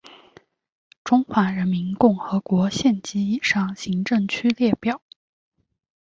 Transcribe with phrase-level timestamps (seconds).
[1.03, 4.99] 中华人民共和国县级以上行政区列表